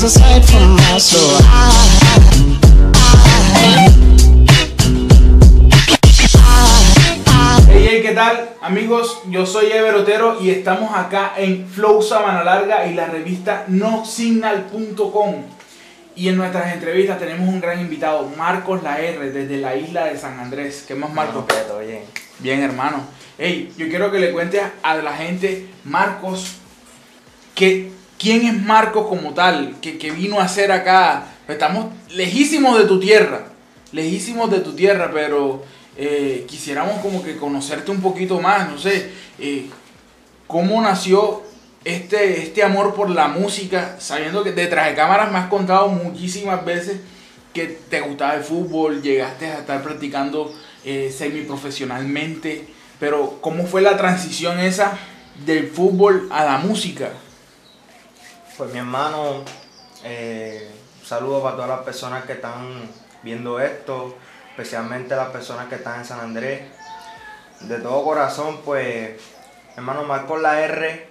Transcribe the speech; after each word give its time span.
was 0.00 0.16
a 0.16 0.18
sight 0.18 0.44
from 0.44 0.76
my 0.76 0.98
soul. 0.98 1.40
Hey, 7.66 7.86
hey, 7.88 8.02
¿qué 8.02 8.12
tal? 8.14 8.50
Amigos, 8.60 9.22
yo 9.28 9.44
soy 9.44 9.72
Ever 9.72 9.96
Otero 9.96 10.40
y 10.40 10.50
estamos 10.50 10.94
acá 10.94 11.32
en 11.36 11.66
Flow 11.68 12.00
Sabana 12.02 12.44
Larga 12.44 12.86
y 12.86 12.94
la 12.94 13.06
revista 13.06 13.64
nosignal.com. 13.66 15.34
Y 16.14 16.28
en 16.28 16.36
nuestras 16.36 16.72
entrevistas 16.74 17.18
tenemos 17.18 17.48
un 17.48 17.60
gran 17.60 17.80
invitado, 17.80 18.30
Marcos 18.36 18.82
La 18.84 19.00
R, 19.00 19.30
desde 19.30 19.56
la 19.56 19.74
isla 19.74 20.04
de 20.04 20.16
San 20.16 20.38
Andrés. 20.38 20.84
¿Qué 20.86 20.94
más, 20.94 21.12
Marcos? 21.12 21.44
todo 21.66 21.80
bien. 21.80 22.02
Bien, 22.38 22.62
hermano. 22.62 23.02
Hey, 23.36 23.72
yo 23.76 23.88
quiero 23.88 24.12
que 24.12 24.20
le 24.20 24.30
cuentes 24.30 24.62
a 24.82 24.94
la 24.96 25.12
gente, 25.14 25.66
Marcos, 25.84 26.54
que, 27.56 27.97
quién 28.18 28.46
es 28.46 28.62
Marcos 28.62 29.06
como 29.06 29.32
tal, 29.32 29.76
que, 29.80 29.96
que 29.98 30.10
vino 30.10 30.40
a 30.40 30.44
hacer 30.44 30.72
acá. 30.72 31.28
Estamos 31.46 31.86
lejísimos 32.10 32.78
de 32.78 32.84
tu 32.84 33.00
tierra, 33.00 33.46
lejísimos 33.92 34.50
de 34.50 34.60
tu 34.60 34.74
tierra, 34.74 35.10
pero 35.12 35.64
eh, 35.96 36.44
quisiéramos 36.48 37.00
como 37.00 37.22
que 37.22 37.36
conocerte 37.36 37.90
un 37.90 38.00
poquito 38.00 38.40
más, 38.40 38.68
no 38.70 38.78
sé, 38.78 39.10
eh, 39.38 39.66
cómo 40.46 40.80
nació 40.82 41.42
este, 41.84 42.42
este 42.42 42.62
amor 42.62 42.94
por 42.94 43.08
la 43.08 43.28
música, 43.28 43.96
sabiendo 43.98 44.44
que 44.44 44.52
detrás 44.52 44.88
de 44.88 44.94
cámaras 44.94 45.32
me 45.32 45.38
has 45.38 45.48
contado 45.48 45.88
muchísimas 45.88 46.64
veces 46.64 46.98
que 47.54 47.66
te 47.88 48.00
gustaba 48.00 48.34
el 48.34 48.44
fútbol, 48.44 49.00
llegaste 49.00 49.46
a 49.46 49.60
estar 49.60 49.82
practicando 49.82 50.52
eh, 50.84 51.14
semiprofesionalmente, 51.16 52.66
pero 53.00 53.38
¿cómo 53.40 53.66
fue 53.66 53.80
la 53.80 53.96
transición 53.96 54.58
esa 54.60 54.98
del 55.46 55.68
fútbol 55.68 56.28
a 56.30 56.44
la 56.44 56.58
música? 56.58 57.10
Pues 58.58 58.72
mi 58.72 58.80
hermano, 58.80 59.44
eh, 60.02 60.68
saludo 61.04 61.40
para 61.40 61.54
todas 61.54 61.70
las 61.70 61.80
personas 61.82 62.24
que 62.24 62.32
están 62.32 62.90
viendo 63.22 63.60
esto, 63.60 64.16
especialmente 64.50 65.14
las 65.14 65.28
personas 65.28 65.68
que 65.68 65.76
están 65.76 66.00
en 66.00 66.04
San 66.04 66.18
Andrés. 66.18 66.62
De 67.60 67.78
todo 67.78 68.02
corazón, 68.02 68.62
pues, 68.64 69.12
hermano 69.76 70.02
Marcos 70.02 70.42
La 70.42 70.60
R 70.60 71.08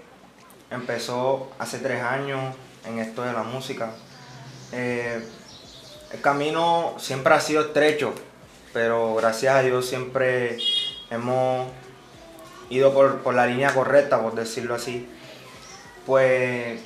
empezó 0.71 1.49
hace 1.57 1.79
tres 1.79 2.03
años 2.03 2.53
en 2.85 2.99
esto 2.99 3.21
de 3.21 3.31
la 3.31 3.43
música. 3.43 3.91
Eh, 4.73 5.25
el 6.11 6.19
camino 6.19 6.95
siempre 6.97 7.33
ha 7.33 7.39
sido 7.39 7.61
estrecho, 7.61 8.13
pero 8.73 9.15
gracias 9.15 9.55
a 9.55 9.61
Dios 9.61 9.87
siempre 9.87 10.57
hemos 11.09 11.69
ido 12.69 12.93
por, 12.93 13.19
por 13.19 13.35
la 13.35 13.47
línea 13.47 13.73
correcta, 13.73 14.21
por 14.21 14.35
decirlo 14.35 14.75
así. 14.75 15.09
Pues 16.05 16.81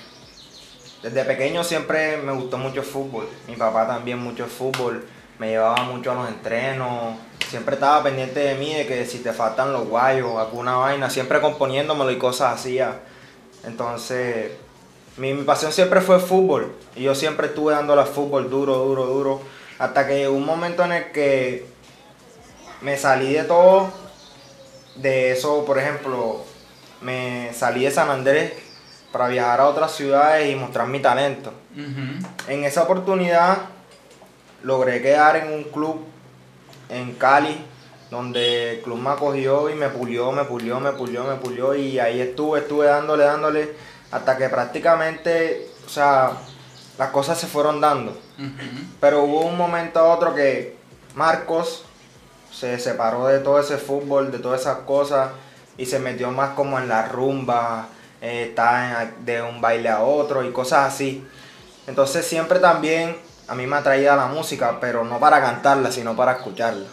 desde 1.03 1.25
pequeño 1.25 1.63
siempre 1.63 2.17
me 2.17 2.31
gustó 2.31 2.57
mucho 2.57 2.81
el 2.81 2.85
fútbol. 2.85 3.27
Mi 3.47 3.55
papá 3.55 3.87
también 3.87 4.19
mucho 4.19 4.43
el 4.43 4.49
fútbol. 4.49 5.03
Me 5.39 5.49
llevaba 5.49 5.83
mucho 5.83 6.11
a 6.11 6.15
los 6.15 6.27
entrenos. 6.27 7.15
Siempre 7.49 7.75
estaba 7.75 8.03
pendiente 8.03 8.39
de 8.39 8.55
mí, 8.55 8.73
de 8.73 8.85
que 8.85 9.05
si 9.05 9.19
te 9.19 9.33
faltan 9.33 9.73
los 9.73 9.87
guayos, 9.87 10.37
alguna 10.37 10.75
vaina, 10.75 11.09
siempre 11.09 11.41
componiéndomelo 11.41 12.11
y 12.11 12.19
cosas 12.19 12.53
así. 12.59 12.79
Entonces, 13.63 14.51
mi, 15.17 15.33
pasión 15.43 15.71
siempre 15.71 16.01
fue 16.01 16.17
el 16.17 16.21
fútbol. 16.21 16.75
Y 16.95 17.03
yo 17.03 17.15
siempre 17.15 17.47
estuve 17.47 17.73
dándole 17.73 18.01
al 18.01 18.07
fútbol 18.07 18.49
duro, 18.51 18.77
duro, 18.77 19.05
duro. 19.07 19.41
Hasta 19.79 20.05
que 20.05 20.19
llegó 20.19 20.35
un 20.35 20.45
momento 20.45 20.83
en 20.85 20.91
el 20.91 21.11
que 21.11 21.65
me 22.81 22.95
salí 22.95 23.33
de 23.33 23.43
todo. 23.45 23.91
De 24.95 25.31
eso, 25.31 25.65
por 25.65 25.79
ejemplo, 25.79 26.43
me 27.01 27.51
salí 27.53 27.85
de 27.85 27.91
San 27.91 28.11
Andrés 28.11 28.53
para 29.11 29.27
viajar 29.27 29.61
a 29.61 29.67
otras 29.67 29.91
ciudades 29.91 30.49
y 30.51 30.55
mostrar 30.55 30.87
mi 30.87 30.99
talento. 30.99 31.51
En 32.47 32.63
esa 32.63 32.83
oportunidad 32.83 33.57
logré 34.63 35.01
quedar 35.01 35.35
en 35.37 35.53
un 35.53 35.63
club 35.65 36.05
en 36.89 37.13
Cali, 37.13 37.65
donde 38.09 38.75
el 38.75 38.81
club 38.81 38.99
me 38.99 39.09
acogió 39.09 39.69
y 39.69 39.75
me 39.75 39.89
pulió, 39.89 40.31
me 40.31 40.43
pulió, 40.43 40.79
me 40.79 40.91
pulió, 40.91 41.23
me 41.23 41.35
pulió 41.35 41.75
y 41.75 41.99
ahí 41.99 42.19
estuve, 42.19 42.59
estuve 42.59 42.85
dándole, 42.85 43.23
dándole, 43.23 43.73
hasta 44.11 44.37
que 44.37 44.49
prácticamente, 44.49 45.69
o 45.85 45.89
sea, 45.89 46.31
las 46.97 47.09
cosas 47.09 47.39
se 47.39 47.47
fueron 47.47 47.79
dando. 47.79 48.17
Pero 48.99 49.23
hubo 49.23 49.41
un 49.41 49.57
momento 49.57 49.99
a 49.99 50.13
otro 50.13 50.35
que 50.35 50.75
Marcos 51.15 51.85
se 52.51 52.77
separó 52.79 53.27
de 53.27 53.39
todo 53.39 53.59
ese 53.59 53.77
fútbol, 53.77 54.31
de 54.31 54.39
todas 54.39 54.61
esas 54.61 54.79
cosas 54.79 55.29
y 55.77 55.85
se 55.85 55.99
metió 55.99 56.31
más 56.31 56.51
como 56.51 56.77
en 56.77 56.87
la 56.87 57.07
rumba, 57.07 57.87
eh, 58.21 58.47
está 58.49 59.03
en- 59.03 59.25
de 59.25 59.41
un 59.41 59.59
baile 59.61 59.89
a 59.89 60.01
otro 60.01 60.43
y 60.43 60.51
cosas 60.51 60.93
así. 60.93 61.25
Entonces 61.87 62.25
siempre 62.25 62.59
también 62.59 63.17
a 63.47 63.55
mí 63.55 63.65
me 63.67 63.75
atraía 63.75 64.15
la 64.15 64.27
música, 64.27 64.77
pero 64.79 65.03
no 65.03 65.19
para 65.19 65.41
cantarla, 65.41 65.91
sino 65.91 66.15
para 66.15 66.33
escucharla. 66.33 66.87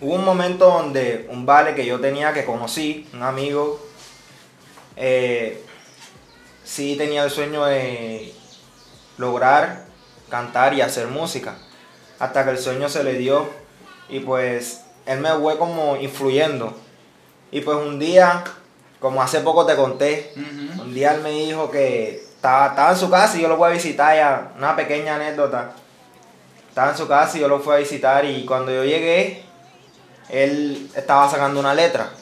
Hubo 0.00 0.14
un 0.14 0.24
momento 0.24 0.66
donde 0.66 1.26
un 1.30 1.46
vale 1.46 1.74
que 1.74 1.86
yo 1.86 2.00
tenía 2.00 2.32
que 2.32 2.44
conocí, 2.44 3.08
un 3.14 3.22
amigo, 3.22 3.80
eh, 4.96 5.62
sí 6.64 6.96
tenía 6.96 7.24
el 7.24 7.30
sueño 7.30 7.64
de 7.64 8.34
lograr 9.18 9.84
cantar 10.28 10.74
y 10.74 10.80
hacer 10.80 11.06
música. 11.08 11.56
Hasta 12.18 12.44
que 12.44 12.50
el 12.50 12.58
sueño 12.58 12.88
se 12.88 13.04
le 13.04 13.14
dio 13.14 13.48
y 14.08 14.20
pues 14.20 14.82
él 15.06 15.20
me 15.20 15.30
fue 15.34 15.58
como 15.58 15.96
influyendo. 15.96 16.76
Y 17.50 17.60
pues 17.60 17.76
un 17.76 17.98
día, 17.98 18.42
como 19.04 19.22
hace 19.22 19.40
poco 19.40 19.66
te 19.66 19.76
conté, 19.76 20.32
un 20.34 20.94
día 20.94 21.12
él 21.12 21.20
me 21.20 21.28
dijo 21.28 21.70
que 21.70 22.22
estaba, 22.36 22.68
estaba 22.68 22.92
en 22.92 22.96
su 22.96 23.10
casa 23.10 23.36
y 23.36 23.42
yo 23.42 23.48
lo 23.48 23.58
fui 23.58 23.66
a 23.66 23.72
visitar 23.72 24.16
ya, 24.16 24.52
una 24.56 24.74
pequeña 24.74 25.16
anécdota. 25.16 25.72
Estaba 26.70 26.92
en 26.92 26.96
su 26.96 27.06
casa 27.06 27.36
y 27.36 27.42
yo 27.42 27.48
lo 27.48 27.60
fui 27.60 27.74
a 27.74 27.76
visitar 27.76 28.24
y 28.24 28.46
cuando 28.46 28.72
yo 28.72 28.82
llegué, 28.82 29.44
él 30.30 30.90
estaba 30.96 31.28
sacando 31.28 31.60
una 31.60 31.74
letra. 31.74 32.12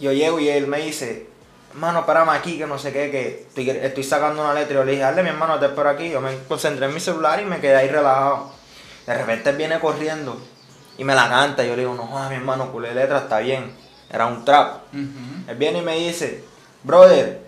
Yo 0.00 0.10
llego 0.10 0.40
y 0.40 0.48
él 0.48 0.66
me 0.66 0.78
dice, 0.78 1.28
hermano, 1.70 2.00
espérame 2.00 2.30
aquí, 2.30 2.58
que 2.58 2.66
no 2.66 2.76
sé 2.76 2.92
qué, 2.92 3.12
que 3.12 3.46
estoy, 3.46 3.70
estoy 3.70 4.02
sacando 4.02 4.42
una 4.42 4.54
letra. 4.54 4.72
Y 4.72 4.78
yo 4.78 4.84
le 4.84 4.90
dije, 4.90 5.04
dale, 5.04 5.22
mi 5.22 5.28
hermano, 5.28 5.60
te 5.60 5.66
espero 5.66 5.88
aquí. 5.88 6.10
Yo 6.10 6.20
me 6.20 6.36
concentré 6.48 6.86
en 6.86 6.94
mi 6.94 6.98
celular 6.98 7.40
y 7.40 7.44
me 7.44 7.60
quedé 7.60 7.76
ahí 7.76 7.88
relajado. 7.88 8.50
De 9.06 9.14
repente 9.14 9.50
él 9.50 9.56
viene 9.56 9.78
corriendo 9.78 10.36
y 10.98 11.04
me 11.04 11.14
la 11.14 11.28
canta. 11.28 11.64
Y 11.64 11.68
yo 11.68 11.76
le 11.76 11.82
digo, 11.82 11.94
no, 11.94 12.28
mi 12.28 12.34
hermano, 12.34 12.72
culé 12.72 12.92
letra, 12.92 13.18
está 13.18 13.38
bien. 13.38 13.83
Era 14.14 14.26
un 14.26 14.44
trap. 14.44 14.76
Él 14.92 15.56
viene 15.56 15.80
y 15.80 15.82
me 15.82 15.96
dice, 15.96 16.44
brother, 16.84 17.40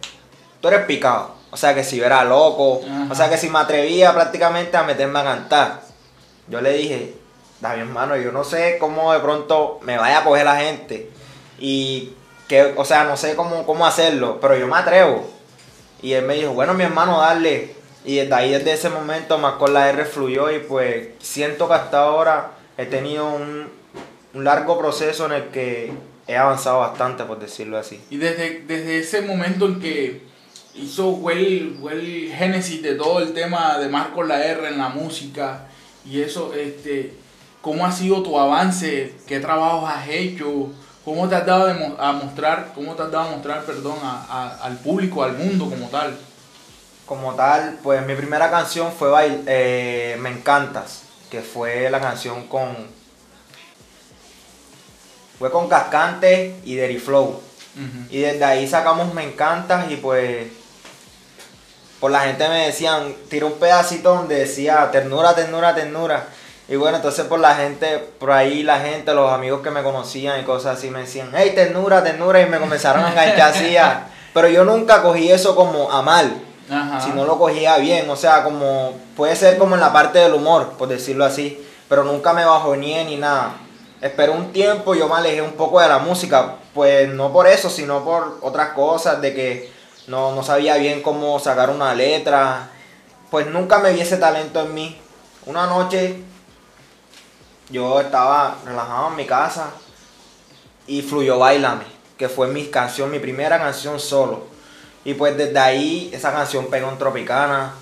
tú 0.60 0.66
eres 0.68 0.84
picado. 0.86 1.36
O 1.50 1.56
sea 1.56 1.74
que 1.74 1.84
si 1.84 1.96
yo 1.96 2.04
era 2.04 2.24
loco, 2.24 2.80
Ajá. 2.84 3.06
o 3.10 3.14
sea 3.14 3.30
que 3.30 3.38
si 3.38 3.48
me 3.48 3.60
atrevía 3.60 4.12
prácticamente 4.12 4.76
a 4.76 4.82
meterme 4.82 5.20
a 5.20 5.24
cantar. 5.24 5.80
Yo 6.48 6.60
le 6.60 6.72
dije, 6.72 7.14
David 7.60 7.82
hermano, 7.82 8.16
yo 8.16 8.32
no 8.32 8.42
sé 8.42 8.78
cómo 8.80 9.12
de 9.12 9.20
pronto 9.20 9.78
me 9.82 9.96
vaya 9.96 10.18
a 10.18 10.24
coger 10.24 10.44
la 10.44 10.56
gente. 10.56 11.08
Y 11.58 12.14
que, 12.48 12.74
o 12.76 12.84
sea, 12.84 13.04
no 13.04 13.16
sé 13.16 13.36
cómo, 13.36 13.64
cómo 13.64 13.86
hacerlo, 13.86 14.38
pero 14.40 14.56
yo 14.56 14.66
me 14.66 14.76
atrevo. 14.76 15.24
Y 16.02 16.12
él 16.12 16.24
me 16.24 16.34
dijo, 16.34 16.52
bueno, 16.52 16.74
mi 16.74 16.82
hermano, 16.82 17.20
dale. 17.20 17.74
Y 18.04 18.16
desde 18.16 18.34
ahí, 18.34 18.50
desde 18.50 18.72
ese 18.72 18.88
momento, 18.90 19.38
más 19.38 19.54
con 19.54 19.72
la 19.72 19.88
R 19.88 20.04
fluyó 20.04 20.50
y 20.50 20.58
pues 20.58 21.08
siento 21.20 21.68
que 21.68 21.74
hasta 21.74 22.02
ahora 22.02 22.50
he 22.76 22.86
tenido 22.86 23.26
un, 23.26 23.68
un 24.34 24.44
largo 24.44 24.78
proceso 24.78 25.26
en 25.26 25.32
el 25.32 25.44
que 25.48 25.92
he 26.26 26.36
avanzado 26.36 26.80
bastante, 26.80 27.24
por 27.24 27.38
decirlo 27.38 27.78
así. 27.78 28.00
Y 28.10 28.16
desde, 28.16 28.60
desde 28.66 28.98
ese 28.98 29.22
momento 29.22 29.66
en 29.66 29.80
que 29.80 30.22
hizo, 30.74 31.16
fue 31.16 31.34
el, 31.34 31.78
fue 31.80 31.92
el 31.94 32.32
génesis 32.36 32.82
de 32.82 32.94
todo 32.94 33.20
el 33.20 33.32
tema 33.32 33.78
de 33.78 33.88
Marcos 33.88 34.26
La 34.26 34.44
R 34.44 34.68
en 34.68 34.78
la 34.78 34.88
música 34.88 35.66
y 36.04 36.20
eso, 36.22 36.52
este, 36.54 37.14
¿cómo 37.62 37.86
ha 37.86 37.92
sido 37.92 38.22
tu 38.22 38.38
avance? 38.38 39.14
¿Qué 39.26 39.40
trabajos 39.40 39.88
has 39.90 40.08
hecho? 40.08 40.70
¿Cómo 41.04 41.28
te 41.28 41.36
has 41.36 41.46
dado 41.46 41.66
de 41.66 41.74
mo- 41.74 41.96
a 41.98 42.12
mostrar, 42.12 42.72
cómo 42.74 42.94
te 42.94 43.02
has 43.04 43.10
dado 43.12 43.28
a 43.28 43.30
mostrar, 43.30 43.64
perdón, 43.64 43.98
a- 44.02 44.24
a- 44.28 44.64
al 44.64 44.76
público, 44.78 45.22
al 45.22 45.34
mundo 45.38 45.70
como 45.70 45.86
tal? 45.88 46.16
Como 47.06 47.34
tal, 47.34 47.78
pues 47.84 48.04
mi 48.04 48.16
primera 48.16 48.50
canción 48.50 48.90
fue 48.92 49.08
Bail- 49.10 49.44
eh, 49.46 50.16
Me 50.20 50.30
Encantas, 50.30 51.02
que 51.30 51.40
fue 51.42 51.88
la 51.90 52.00
canción 52.00 52.48
con. 52.48 52.74
Fue 55.38 55.50
con 55.50 55.68
Cascante 55.68 56.56
y 56.64 56.74
Derry 56.76 56.98
Flow. 56.98 57.24
Ujú. 57.28 58.06
Y 58.10 58.20
desde 58.20 58.44
ahí 58.44 58.66
sacamos 58.66 59.12
Me 59.14 59.24
Encantas 59.24 59.90
y 59.90 59.96
pues. 59.96 60.46
Por 62.00 62.10
la 62.10 62.20
gente 62.20 62.48
me 62.48 62.66
decían, 62.66 63.14
tiré 63.30 63.44
un 63.46 63.54
pedacito 63.54 64.14
donde 64.14 64.34
decía 64.36 64.90
ternura, 64.92 65.34
ternura, 65.34 65.74
ternura. 65.74 66.26
Y 66.68 66.76
bueno, 66.76 66.96
entonces 66.96 67.24
por 67.26 67.38
la 67.40 67.54
gente, 67.54 67.98
por 68.18 68.32
ahí 68.32 68.62
la 68.62 68.80
gente, 68.80 69.14
los 69.14 69.32
amigos 69.32 69.62
que 69.62 69.70
me 69.70 69.82
conocían 69.82 70.40
y 70.40 70.44
cosas 70.44 70.78
así 70.78 70.90
me 70.90 71.00
decían, 71.00 71.30
hey, 71.34 71.52
ternura, 71.54 72.02
ternura, 72.02 72.40
y 72.42 72.46
me 72.46 72.58
comenzaron 72.58 73.04
a 73.04 73.10
enganchar 73.10 73.50
así. 73.52 73.76
a- 73.76 74.08
Pero 74.34 74.48
yo 74.48 74.64
nunca 74.64 75.00
cogí 75.02 75.30
eso 75.30 75.56
como 75.56 75.90
a 75.90 76.02
mal 76.02 76.42
Ajá. 76.70 77.00
si 77.00 77.10
no 77.10 77.24
lo 77.24 77.38
cogía 77.38 77.78
bien, 77.78 78.10
o 78.10 78.16
sea, 78.16 78.42
como 78.44 78.92
puede 79.16 79.34
ser 79.34 79.56
como 79.56 79.76
en 79.76 79.80
la 79.80 79.92
parte 79.94 80.18
del 80.18 80.34
humor, 80.34 80.72
por 80.76 80.88
decirlo 80.88 81.24
así, 81.24 81.64
pero 81.88 82.04
nunca 82.04 82.34
me 82.34 82.44
bajoneé 82.44 83.04
ni 83.06 83.16
nada. 83.16 83.54
Esperé 84.06 84.30
un 84.30 84.52
tiempo, 84.52 84.94
yo 84.94 85.08
me 85.08 85.16
alejé 85.16 85.42
un 85.42 85.54
poco 85.54 85.80
de 85.80 85.88
la 85.88 85.98
música, 85.98 86.56
pues 86.72 87.08
no 87.08 87.32
por 87.32 87.48
eso, 87.48 87.68
sino 87.68 88.04
por 88.04 88.38
otras 88.40 88.68
cosas, 88.68 89.20
de 89.20 89.34
que 89.34 89.72
no, 90.06 90.32
no 90.32 90.44
sabía 90.44 90.76
bien 90.76 91.02
cómo 91.02 91.40
sacar 91.40 91.70
una 91.70 91.92
letra, 91.92 92.68
pues 93.32 93.48
nunca 93.48 93.80
me 93.80 93.92
vi 93.92 94.00
ese 94.00 94.16
talento 94.16 94.60
en 94.60 94.74
mí. 94.74 95.00
Una 95.44 95.66
noche 95.66 96.22
yo 97.68 98.00
estaba 98.00 98.58
relajado 98.64 99.08
en 99.08 99.16
mi 99.16 99.26
casa 99.26 99.70
y 100.86 101.02
fluyó 101.02 101.40
Bailame, 101.40 101.84
que 102.16 102.28
fue 102.28 102.46
mi 102.46 102.66
canción, 102.66 103.10
mi 103.10 103.18
primera 103.18 103.58
canción 103.58 103.98
solo. 103.98 104.44
Y 105.04 105.14
pues 105.14 105.36
desde 105.36 105.58
ahí 105.58 106.10
esa 106.12 106.32
canción 106.32 106.66
pegó 106.66 106.90
en 106.90 106.98
Tropicana. 106.98 107.74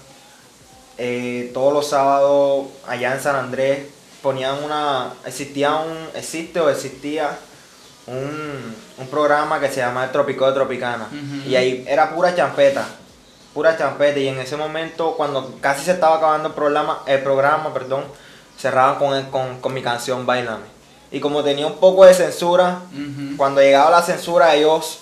Eh, 0.96 1.50
todos 1.52 1.72
los 1.72 1.88
sábados 1.88 2.66
allá 2.86 3.12
en 3.12 3.20
San 3.20 3.36
Andrés 3.36 3.88
ponían 4.24 4.64
una. 4.64 5.12
Existía 5.24 5.76
un. 5.76 6.08
Existe 6.14 6.58
o 6.58 6.68
existía 6.68 7.38
un, 8.06 8.74
un 8.98 9.06
programa 9.08 9.60
que 9.60 9.68
se 9.68 9.76
llama 9.76 10.04
El 10.04 10.10
Tropico 10.10 10.46
de 10.46 10.52
Tropicana. 10.54 11.06
Y 11.46 11.54
ahí 11.54 11.84
era 11.86 12.12
pura 12.14 12.34
champeta. 12.34 12.84
Pura 13.52 13.76
champeta. 13.78 14.18
Y 14.18 14.28
en 14.28 14.40
ese 14.40 14.56
momento, 14.56 15.12
cuando 15.16 15.54
casi 15.60 15.84
se 15.84 15.92
estaba 15.92 16.16
acabando 16.16 16.48
el 16.48 16.54
programa, 16.54 17.02
el 17.06 17.22
programa, 17.22 17.72
perdón, 17.72 18.04
cerraban 18.58 18.96
con, 18.96 19.14
el- 19.14 19.28
con, 19.30 19.60
con 19.60 19.72
mi 19.72 19.82
canción 19.82 20.26
Bailame. 20.26 20.64
Y 21.12 21.20
como 21.20 21.44
tenía 21.44 21.66
un 21.66 21.76
poco 21.76 22.04
de 22.04 22.14
censura, 22.14 22.80
cuando 23.36 23.60
llegaba 23.60 23.90
la 23.90 24.02
censura 24.02 24.54
ellos 24.56 24.98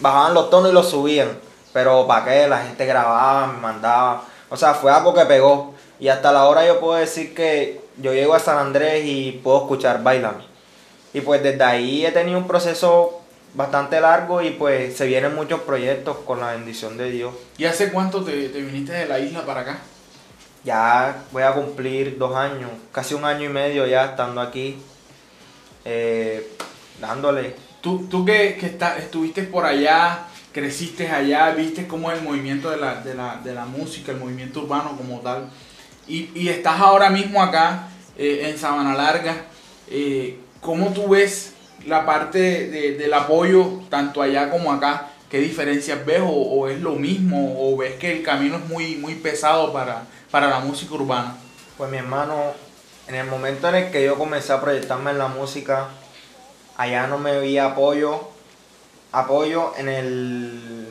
bajaban 0.00 0.32
los 0.32 0.48
tonos 0.48 0.70
y 0.70 0.74
los 0.74 0.88
subían. 0.88 1.38
Pero 1.74 2.06
para 2.06 2.24
qué, 2.24 2.48
la 2.48 2.58
gente 2.62 2.86
grababa, 2.86 3.48
me 3.48 3.60
mandaba. 3.60 4.22
O 4.48 4.56
sea, 4.56 4.72
fue 4.74 4.90
algo 4.90 5.12
que 5.12 5.24
pegó. 5.26 5.74
Y 6.00 6.08
hasta 6.08 6.32
la 6.32 6.44
hora 6.44 6.64
yo 6.66 6.80
puedo 6.80 6.94
decir 6.94 7.34
que 7.34 7.83
yo 7.98 8.12
llego 8.12 8.34
a 8.34 8.38
San 8.40 8.58
Andrés 8.58 9.04
y 9.06 9.32
puedo 9.42 9.58
escuchar 9.62 10.02
Bailame. 10.02 10.44
Y 11.12 11.20
pues 11.20 11.42
desde 11.42 11.62
ahí 11.62 12.04
he 12.04 12.10
tenido 12.12 12.38
un 12.38 12.46
proceso 12.46 13.20
bastante 13.54 14.00
largo 14.00 14.42
y 14.42 14.50
pues 14.50 14.96
se 14.96 15.06
vienen 15.06 15.34
muchos 15.34 15.60
proyectos 15.60 16.16
con 16.26 16.40
la 16.40 16.52
bendición 16.52 16.96
de 16.96 17.10
Dios. 17.10 17.32
¿Y 17.56 17.66
hace 17.66 17.92
cuánto 17.92 18.24
te, 18.24 18.48
te 18.48 18.60
viniste 18.62 18.92
de 18.92 19.06
la 19.06 19.18
isla 19.20 19.46
para 19.46 19.60
acá? 19.60 19.78
Ya 20.64 21.22
voy 21.30 21.42
a 21.42 21.52
cumplir 21.52 22.18
dos 22.18 22.34
años, 22.34 22.70
casi 22.90 23.14
un 23.14 23.24
año 23.24 23.44
y 23.44 23.52
medio 23.52 23.86
ya 23.86 24.06
estando 24.06 24.40
aquí, 24.40 24.76
eh, 25.84 26.48
dándole. 27.00 27.54
Tú, 27.80 28.06
tú 28.10 28.24
que, 28.24 28.56
que 28.58 28.66
está- 28.66 28.96
estuviste 28.98 29.42
por 29.42 29.66
allá, 29.66 30.26
creciste 30.52 31.08
allá, 31.10 31.50
viste 31.50 31.86
cómo 31.86 32.10
es 32.10 32.18
el 32.18 32.24
movimiento 32.24 32.70
de 32.70 32.78
la, 32.78 32.94
de 33.02 33.14
la, 33.14 33.36
de 33.44 33.52
la 33.54 33.66
música, 33.66 34.12
el 34.12 34.18
movimiento 34.18 34.60
urbano 34.62 34.96
como 34.96 35.20
tal, 35.20 35.48
y, 36.06 36.48
estás 36.48 36.80
ahora 36.80 37.10
mismo 37.10 37.42
acá 37.42 37.88
eh, 38.18 38.48
en 38.50 38.58
Sabana 38.58 38.94
Larga, 38.94 39.36
eh, 39.88 40.38
¿cómo 40.60 40.92
tú 40.92 41.08
ves 41.08 41.52
la 41.86 42.04
parte 42.06 42.38
de- 42.68 42.92
del 42.96 43.12
apoyo 43.14 43.80
tanto 43.90 44.22
allá 44.22 44.50
como 44.50 44.72
acá? 44.72 45.08
¿Qué 45.30 45.38
diferencias 45.38 46.04
ves 46.06 46.20
o, 46.20 46.28
o 46.28 46.68
es 46.68 46.80
lo 46.80 46.92
mismo 46.92 47.56
o 47.58 47.76
ves 47.76 47.94
que 47.98 48.12
el 48.12 48.22
camino 48.22 48.56
es 48.56 48.66
muy, 48.66 48.96
muy 48.96 49.14
pesado 49.16 49.72
para, 49.72 50.04
para 50.30 50.48
la 50.48 50.60
música 50.60 50.94
urbana? 50.94 51.36
Pues 51.76 51.90
mi 51.90 51.96
hermano, 51.96 52.52
en 53.08 53.14
el 53.16 53.26
momento 53.26 53.68
en 53.68 53.74
el 53.74 53.90
que 53.90 54.04
yo 54.04 54.16
comencé 54.16 54.52
a 54.52 54.60
proyectarme 54.60 55.10
en 55.10 55.18
la 55.18 55.28
música, 55.28 55.88
allá 56.76 57.06
no 57.08 57.18
me 57.18 57.40
vi 57.40 57.58
apoyo, 57.58 58.28
apoyo 59.10 59.72
en 59.76 59.88
el, 59.88 60.88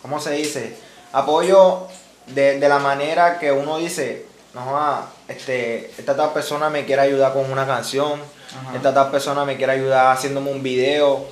¿cómo 0.00 0.18
se 0.20 0.32
dice? 0.32 0.76
Apoyo 1.12 1.88
de, 2.26 2.58
de 2.58 2.68
la 2.68 2.78
manera 2.78 3.38
que 3.38 3.52
uno 3.52 3.78
dice, 3.78 4.26
no, 4.54 5.06
este, 5.28 5.90
esta 5.98 6.16
tal 6.16 6.32
persona 6.32 6.70
me 6.70 6.84
quiere 6.84 7.02
ayudar 7.02 7.32
con 7.32 7.50
una 7.50 7.66
canción, 7.66 8.20
Ajá. 8.58 8.76
esta 8.76 8.94
tal 8.94 9.10
persona 9.10 9.44
me 9.44 9.56
quiere 9.56 9.72
ayudar 9.72 10.16
haciéndome 10.16 10.50
un 10.50 10.62
video, 10.62 11.26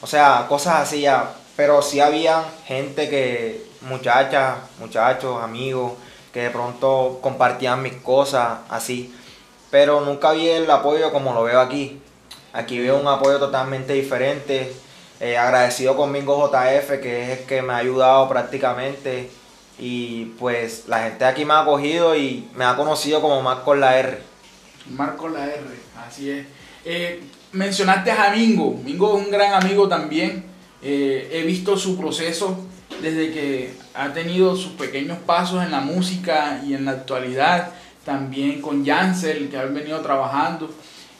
o 0.00 0.06
sea, 0.06 0.46
cosas 0.48 0.80
así 0.80 1.02
ya. 1.02 1.32
Pero 1.56 1.80
sí 1.80 2.00
había 2.00 2.44
gente 2.66 3.08
que, 3.08 3.64
muchachas, 3.80 4.56
muchachos, 4.78 5.42
amigos, 5.42 5.92
que 6.32 6.42
de 6.42 6.50
pronto 6.50 7.18
compartían 7.22 7.80
mis 7.82 7.94
cosas 7.94 8.58
así. 8.68 9.14
Pero 9.70 10.02
nunca 10.02 10.32
vi 10.32 10.48
el 10.48 10.70
apoyo 10.70 11.10
como 11.12 11.32
lo 11.32 11.44
veo 11.44 11.60
aquí. 11.60 12.00
Aquí 12.52 12.78
veo 12.78 12.98
un 12.98 13.08
apoyo 13.08 13.38
totalmente 13.38 13.94
diferente. 13.94 14.70
Eh, 15.18 15.38
agradecido 15.38 15.96
con 15.96 16.12
Mingo 16.12 16.46
JF, 16.46 17.00
que 17.00 17.22
es 17.22 17.38
el 17.40 17.46
que 17.46 17.62
me 17.62 17.72
ha 17.72 17.78
ayudado 17.78 18.28
prácticamente. 18.28 19.30
Y 19.78 20.26
pues 20.38 20.84
la 20.88 21.02
gente 21.02 21.24
aquí 21.24 21.44
me 21.44 21.52
ha 21.54 21.60
acogido 21.60 22.16
y 22.16 22.48
me 22.54 22.64
ha 22.64 22.76
conocido 22.76 23.20
como 23.20 23.42
Marco 23.42 23.74
la 23.74 23.98
R. 23.98 24.18
Marco 24.90 25.28
la 25.28 25.46
R, 25.46 25.60
así 26.06 26.30
es. 26.30 26.46
Eh, 26.84 27.22
mencionaste 27.52 28.10
a 28.10 28.30
Mingo. 28.30 28.80
Mingo 28.84 29.18
es 29.18 29.26
un 29.26 29.30
gran 29.30 29.52
amigo 29.52 29.88
también. 29.88 30.44
Eh, 30.82 31.28
he 31.32 31.42
visto 31.42 31.76
su 31.76 31.98
proceso 31.98 32.66
desde 33.02 33.32
que 33.32 33.74
ha 33.94 34.12
tenido 34.12 34.56
sus 34.56 34.72
pequeños 34.72 35.18
pasos 35.18 35.62
en 35.62 35.70
la 35.70 35.80
música 35.80 36.62
y 36.64 36.74
en 36.74 36.84
la 36.84 36.92
actualidad. 36.92 37.70
También 38.04 38.62
con 38.62 38.86
Jansel, 38.86 39.48
que 39.50 39.58
han 39.58 39.74
venido 39.74 40.00
trabajando. 40.00 40.70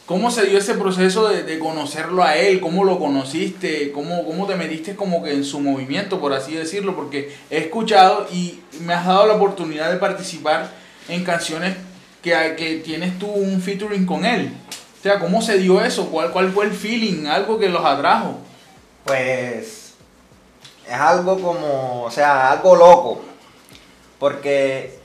¿Cómo 0.07 0.31
se 0.31 0.47
dio 0.47 0.59
ese 0.59 0.75
proceso 0.75 1.27
de, 1.29 1.59
conocerlo 1.59 2.23
a 2.23 2.37
él? 2.37 2.61
¿Cómo 2.61 2.85
lo 2.85 3.01
conociste? 3.01 3.91
¿Cómo, 3.91 4.25
¿Cómo 4.25 4.47
te 4.47 4.55
metiste 4.55 4.95
como 4.95 5.21
que 5.21 5.33
en 5.33 5.45
su 5.45 5.59
movimiento, 5.59 6.21
por 6.21 6.33
así 6.33 6.55
decirlo? 6.55 6.95
Porque 6.95 7.37
he 7.51 7.59
escuchado 7.59 8.29
y 8.33 8.61
me 8.83 8.95
has 8.95 9.05
dado 9.05 9.27
la 9.27 9.35
oportunidad 9.35 9.91
de 9.91 9.97
participar 9.97 10.71
en 11.09 11.25
canciones 11.25 11.77
que, 12.23 12.55
que 12.57 12.77
tienes 12.77 13.19
tú 13.19 13.27
un 13.27 13.61
featuring 13.61 14.07
con 14.07 14.25
él. 14.25 14.53
O 15.01 15.03
sea, 15.03 15.19
¿cómo 15.19 15.43
se 15.43 15.59
dio 15.59 15.85
eso? 15.85 16.09
¿Cuál, 16.09 16.31
¿Cuál 16.31 16.53
fue 16.53 16.67
el 16.67 16.73
feeling? 16.73 17.27
Algo 17.27 17.59
que 17.59 17.69
los 17.69 17.85
atrajo. 17.85 18.39
Pues 19.05 19.95
es 20.87 20.93
algo 20.93 21.41
como, 21.41 22.05
o 22.05 22.11
sea, 22.13 22.53
algo 22.53 22.77
loco. 22.77 23.25
Porque 24.21 25.01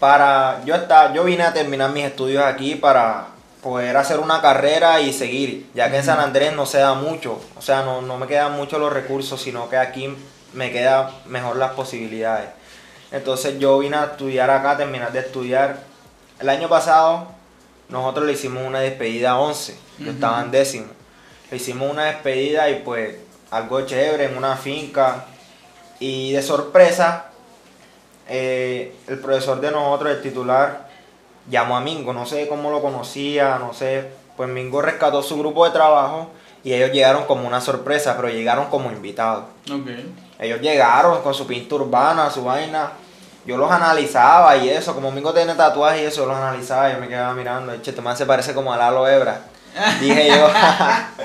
para 0.00 0.64
yo 0.64 0.74
estar, 0.74 1.12
yo 1.12 1.24
vine 1.24 1.42
a 1.42 1.52
terminar 1.52 1.92
mis 1.92 2.06
estudios 2.06 2.42
aquí 2.42 2.76
para 2.76 3.33
poder 3.64 3.96
hacer 3.96 4.20
una 4.20 4.42
carrera 4.42 5.00
y 5.00 5.14
seguir, 5.14 5.70
ya 5.74 5.90
que 5.90 5.96
en 5.96 6.04
San 6.04 6.20
Andrés 6.20 6.52
no 6.52 6.66
se 6.66 6.78
da 6.78 6.92
mucho, 6.92 7.40
o 7.56 7.62
sea, 7.62 7.82
no, 7.82 8.02
no 8.02 8.18
me 8.18 8.26
quedan 8.26 8.52
mucho 8.52 8.78
los 8.78 8.92
recursos, 8.92 9.40
sino 9.40 9.70
que 9.70 9.78
aquí 9.78 10.14
me 10.52 10.70
quedan 10.70 11.08
mejor 11.24 11.56
las 11.56 11.72
posibilidades. 11.72 12.50
Entonces 13.10 13.58
yo 13.58 13.78
vine 13.78 13.96
a 13.96 14.04
estudiar 14.04 14.50
acá, 14.50 14.72
a 14.72 14.76
terminar 14.76 15.12
de 15.12 15.20
estudiar. 15.20 15.78
El 16.38 16.50
año 16.50 16.68
pasado 16.68 17.28
nosotros 17.88 18.26
le 18.26 18.34
hicimos 18.34 18.66
una 18.66 18.80
despedida 18.80 19.30
a 19.30 19.38
11, 19.40 19.78
yo 19.98 20.10
estaba 20.10 20.42
en 20.42 20.50
décimo. 20.50 20.88
Le 21.50 21.56
hicimos 21.56 21.90
una 21.90 22.04
despedida 22.04 22.68
y 22.68 22.80
pues 22.80 23.16
algo 23.50 23.80
chévere 23.86 24.26
en 24.26 24.36
una 24.36 24.56
finca. 24.56 25.24
Y 26.00 26.32
de 26.32 26.42
sorpresa, 26.42 27.30
eh, 28.28 28.94
el 29.06 29.18
profesor 29.20 29.58
de 29.58 29.70
nosotros, 29.70 30.16
el 30.16 30.22
titular, 30.22 30.83
llamó 31.48 31.76
a 31.76 31.80
Mingo. 31.80 32.12
No 32.12 32.26
sé 32.26 32.48
cómo 32.48 32.70
lo 32.70 32.82
conocía, 32.82 33.58
no 33.58 33.72
sé. 33.72 34.10
Pues 34.36 34.48
Mingo 34.48 34.82
rescató 34.82 35.22
su 35.22 35.38
grupo 35.38 35.64
de 35.64 35.70
trabajo 35.70 36.30
y 36.64 36.72
ellos 36.72 36.90
llegaron 36.92 37.24
como 37.24 37.46
una 37.46 37.60
sorpresa, 37.60 38.16
pero 38.16 38.28
llegaron 38.28 38.66
como 38.66 38.90
invitados. 38.90 39.44
Ok. 39.70 39.88
Ellos 40.38 40.60
llegaron 40.60 41.22
con 41.22 41.34
su 41.34 41.46
pinta 41.46 41.74
urbana, 41.76 42.30
su 42.30 42.44
vaina. 42.44 42.90
Yo 43.46 43.58
los 43.58 43.70
analizaba 43.70 44.56
y 44.56 44.70
eso, 44.70 44.94
como 44.94 45.12
Mingo 45.12 45.34
tiene 45.34 45.54
tatuajes 45.54 46.00
y 46.00 46.04
eso, 46.06 46.22
yo 46.22 46.28
los 46.28 46.36
analizaba 46.36 46.88
y 46.88 46.94
yo 46.94 47.00
me 47.00 47.08
quedaba 47.08 47.34
mirando. 47.34 47.72
Este 47.74 48.00
man 48.00 48.16
se 48.16 48.24
parece 48.24 48.54
como 48.54 48.72
a 48.72 48.78
Lalo 48.78 49.06
Ebra. 49.06 49.42
Dije 50.00 50.28
yo, 50.28 50.48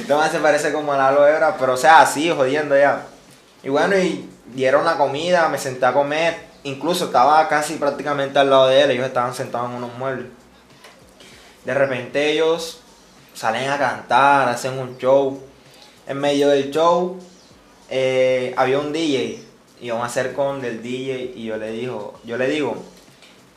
este 0.00 0.14
man 0.14 0.30
se 0.30 0.40
parece 0.40 0.72
como 0.72 0.92
a 0.92 0.96
Lalo 0.96 1.26
Ebra, 1.26 1.56
pero 1.58 1.74
o 1.74 1.76
sea, 1.76 2.00
así, 2.00 2.30
jodiendo 2.30 2.76
ya. 2.76 3.02
Y 3.62 3.68
bueno, 3.68 3.96
y 3.96 4.28
dieron 4.46 4.84
la 4.84 4.96
comida, 4.96 5.48
me 5.48 5.58
senté 5.58 5.86
a 5.86 5.92
comer. 5.92 6.49
Incluso 6.64 7.06
estaba 7.06 7.48
casi 7.48 7.76
prácticamente 7.76 8.38
al 8.38 8.50
lado 8.50 8.68
de 8.68 8.82
él, 8.82 8.90
ellos 8.90 9.06
estaban 9.06 9.34
sentados 9.34 9.70
en 9.70 9.76
unos 9.76 9.94
muebles. 9.96 10.26
De 11.64 11.74
repente 11.74 12.32
ellos 12.32 12.80
salen 13.34 13.70
a 13.70 13.78
cantar, 13.78 14.48
hacen 14.48 14.78
un 14.78 14.98
show. 14.98 15.40
En 16.06 16.18
medio 16.18 16.48
del 16.48 16.70
show 16.70 17.18
eh, 17.88 18.54
había 18.56 18.78
un 18.78 18.92
DJ 18.92 19.42
y 19.80 19.90
acerco 19.90 20.44
con 20.44 20.60
del 20.60 20.82
DJ 20.82 21.32
y 21.34 21.44
yo 21.44 21.56
le 21.56 21.72
digo, 21.72 22.20
yo 22.24 22.36
le 22.36 22.48
digo, 22.48 22.76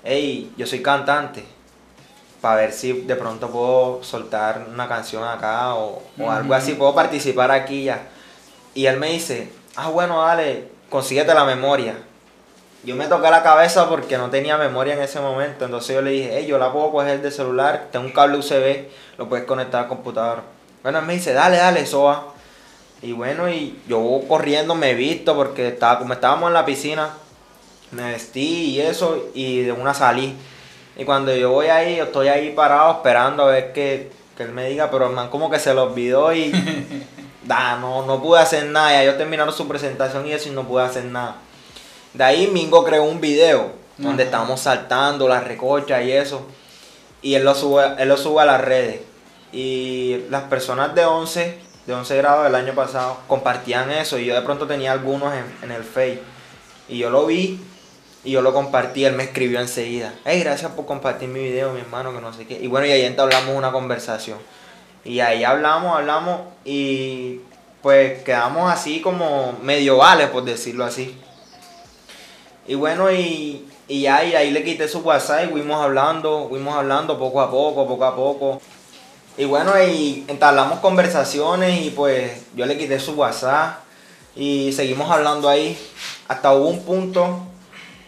hey, 0.03 0.53
yo 0.57 0.65
soy 0.65 0.81
cantante, 0.81 1.43
para 2.39 2.55
ver 2.55 2.73
si 2.73 2.93
de 2.93 3.15
pronto 3.15 3.49
puedo 3.49 4.03
soltar 4.03 4.67
una 4.71 4.87
canción 4.87 5.23
acá 5.23 5.75
o, 5.75 6.01
o 6.17 6.31
algo 6.31 6.53
así, 6.53 6.73
puedo 6.73 6.95
participar 6.95 7.51
aquí 7.51 7.85
ya. 7.85 8.07
Y 8.73 8.85
él 8.85 8.97
me 8.97 9.11
dice, 9.11 9.51
ah 9.75 9.89
bueno, 9.89 10.21
dale, 10.21 10.69
consíguete 10.89 11.33
la 11.33 11.45
memoria. 11.45 11.95
Yo 12.83 12.97
me 12.97 13.07
toqué 13.07 13.29
la 13.29 13.43
cabeza 13.43 13.87
porque 13.87 14.17
no 14.17 14.29
tenía 14.29 14.57
memoria 14.57 14.93
en 14.93 15.01
ese 15.01 15.21
momento, 15.21 15.63
entonces 15.63 15.95
yo 15.95 16.01
le 16.01 16.11
dije, 16.11 16.31
hey, 16.33 16.45
yo 16.45 16.57
la 16.57 16.73
puedo 16.73 16.91
coger 16.91 17.21
de 17.21 17.31
celular, 17.31 17.87
tengo 17.91 18.05
un 18.05 18.11
cable 18.11 18.37
USB, 18.37 18.87
lo 19.17 19.29
puedes 19.29 19.45
conectar 19.45 19.83
al 19.83 19.87
computador. 19.87 20.41
Bueno, 20.81 20.99
él 20.99 21.05
me 21.05 21.13
dice, 21.13 21.31
dale, 21.31 21.57
dale, 21.57 21.79
eso 21.79 22.03
va. 22.03 22.25
Y 23.01 23.13
bueno, 23.13 23.49
y 23.49 23.81
yo 23.87 24.21
corriendo 24.27 24.75
me 24.75 24.91
he 24.91 24.95
visto 24.95 25.33
porque 25.33 25.69
estaba, 25.69 25.99
como 25.99 26.13
estábamos 26.13 26.49
en 26.49 26.53
la 26.55 26.65
piscina, 26.65 27.11
me 27.91 28.11
vestí 28.11 28.71
y 28.71 28.81
eso, 28.81 29.29
y 29.33 29.61
de 29.61 29.71
una 29.71 29.93
salí. 29.93 30.35
Y 30.97 31.05
cuando 31.05 31.33
yo 31.33 31.51
voy 31.51 31.67
ahí, 31.67 31.95
yo 31.95 32.03
estoy 32.03 32.27
ahí 32.27 32.51
parado 32.51 32.91
esperando 32.91 33.43
a 33.43 33.47
ver 33.47 33.71
que, 33.71 34.11
que 34.35 34.43
él 34.43 34.51
me 34.51 34.67
diga, 34.67 34.91
pero 34.91 35.07
el 35.07 35.13
man 35.13 35.29
como 35.29 35.49
que 35.49 35.57
se 35.57 35.73
lo 35.73 35.83
olvidó 35.83 36.33
y, 36.33 36.51
da, 37.45 37.77
no, 37.77 38.05
no 38.05 38.21
pude 38.21 38.41
hacer 38.41 38.65
nada. 38.65 38.91
Ya 38.91 39.03
ellos 39.03 39.17
terminaron 39.17 39.53
su 39.53 39.69
presentación 39.69 40.27
y 40.27 40.33
eso 40.33 40.49
y 40.49 40.51
no 40.51 40.67
pude 40.67 40.83
hacer 40.83 41.05
nada. 41.05 41.37
De 42.13 42.23
ahí 42.23 42.47
Mingo 42.47 42.83
creó 42.83 43.03
un 43.03 43.19
video 43.19 43.71
donde 43.97 44.23
estábamos 44.23 44.59
saltando 44.59 45.27
las 45.27 45.43
recochas 45.43 46.03
y 46.03 46.11
eso. 46.11 46.45
Y 47.21 47.35
él 47.35 47.43
lo 47.43 47.55
sube, 47.55 47.83
él 47.97 48.09
lo 48.09 48.17
sube 48.17 48.41
a 48.41 48.45
las 48.45 48.61
redes. 48.61 49.01
Y 49.51 50.23
las 50.29 50.43
personas 50.43 50.93
de 50.95 51.05
11, 51.05 51.59
de 51.85 51.93
11 51.93 52.17
grados 52.17 52.43
del 52.45 52.55
año 52.55 52.73
pasado, 52.73 53.17
compartían 53.27 53.91
eso. 53.91 54.17
Y 54.17 54.25
yo 54.25 54.35
de 54.35 54.41
pronto 54.41 54.67
tenía 54.67 54.91
algunos 54.91 55.33
en, 55.33 55.45
en 55.63 55.71
el 55.71 55.83
Face. 55.83 56.21
Y 56.89 56.97
yo 56.97 57.09
lo 57.09 57.25
vi 57.25 57.59
y 58.23 58.31
yo 58.31 58.41
lo 58.41 58.53
compartí. 58.53 59.05
Él 59.05 59.13
me 59.13 59.23
escribió 59.23 59.59
enseguida. 59.59 60.13
Hey, 60.25 60.41
gracias 60.41 60.71
por 60.71 60.85
compartir 60.85 61.29
mi 61.29 61.39
video, 61.41 61.73
mi 61.73 61.81
hermano, 61.81 62.13
que 62.13 62.21
no 62.21 62.33
sé 62.33 62.45
qué. 62.45 62.59
Y 62.61 62.67
bueno, 62.67 62.87
y 62.87 62.91
ahí 62.91 63.03
entablamos 63.03 63.55
una 63.55 63.71
conversación. 63.71 64.37
Y 65.05 65.19
ahí 65.19 65.43
hablamos, 65.43 65.95
hablamos. 65.95 66.41
Y 66.65 67.39
pues 67.81 68.23
quedamos 68.23 68.71
así 68.71 69.01
como 69.01 69.57
medio 69.61 69.97
vale, 69.97 70.27
por 70.27 70.43
decirlo 70.43 70.85
así. 70.85 71.17
Y 72.67 72.75
bueno, 72.75 73.11
y, 73.11 73.65
y 73.87 74.01
ya 74.01 74.23
y 74.23 74.35
ahí 74.35 74.51
le 74.51 74.63
quité 74.63 74.87
su 74.87 74.99
WhatsApp 74.99 75.45
y 75.45 75.51
fuimos 75.51 75.81
hablando, 75.83 76.47
fuimos 76.49 76.75
hablando 76.75 77.17
poco 77.19 77.41
a 77.41 77.51
poco, 77.51 77.87
poco 77.87 78.05
a 78.05 78.15
poco. 78.15 78.61
Y 79.37 79.45
bueno, 79.45 79.71
y 79.83 80.23
entablamos 80.27 80.79
conversaciones 80.79 81.81
y 81.85 81.89
pues 81.89 82.31
yo 82.55 82.65
le 82.65 82.77
quité 82.77 82.99
su 82.99 83.13
WhatsApp 83.13 83.79
y 84.35 84.71
seguimos 84.73 85.09
hablando 85.11 85.49
ahí. 85.49 85.77
Hasta 86.27 86.53
hubo 86.53 86.69
un 86.69 86.83
punto 86.83 87.39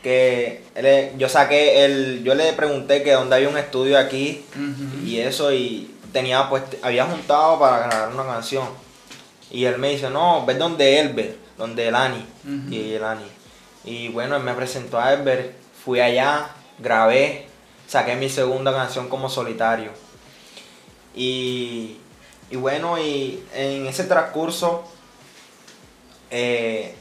que 0.04 0.64
él- 0.76 1.12
yo 1.18 1.28
saqué 1.28 1.84
el, 1.86 2.24
yo 2.24 2.36
le 2.36 2.54
pregunté 2.54 3.02
que 3.04 3.12
dónde 3.14 3.36
había 3.36 3.50
un 3.50 3.58
estudio 3.58 3.98
aquí 3.98 4.46
y 5.04 5.20
eso 5.20 5.52
y 5.52 5.92
tenía 6.14 6.48
pues 6.48 6.64
había 6.82 7.06
juntado 7.06 7.60
para 7.60 7.88
grabar 7.88 8.14
una 8.14 8.24
canción. 8.26 8.68
Y 9.52 9.66
él 9.66 9.78
me 9.80 9.90
dice, 9.90 10.10
no, 10.10 10.46
ves 10.46 10.58
donde 10.60 11.00
Elber, 11.00 11.38
donde 11.58 11.88
Elani. 11.88 12.26
Ujú. 12.46 12.74
Y 12.74 12.94
Elani. 12.94 13.26
Y 13.86 14.10
bueno, 14.10 14.36
él 14.36 14.44
me 14.44 14.54
presentó 14.54 15.00
a 15.00 15.14
Elber, 15.14 15.56
fui 15.84 16.00
allá, 16.00 16.50
grabé, 16.80 17.48
saqué 17.88 18.16
mi 18.16 18.30
segunda 18.30 18.74
canción 18.74 19.08
como 19.10 19.30
solitario. 19.30 19.92
Y, 21.14 21.98
y 22.50 22.56
bueno, 22.56 22.98
y 22.98 23.44
en 23.54 23.86
ese 23.86 24.06
transcurso 24.06 24.84
eh, 26.32 26.96